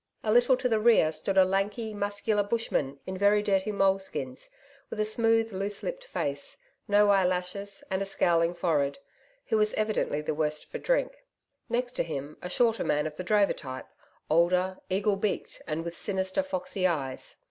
[0.23, 4.49] A little to the rear stood a lanky, muscular bushman in very dirty moleskins,
[4.89, 8.97] with a smooth loose lipped face, no eyelashes, and a scowling forehead,
[9.49, 11.17] who was evidently the worse for drink;
[11.69, 13.89] next to him, a shorter man of the drover type,
[14.27, 17.35] older, eagle beaked and with sinister, foxy eyes.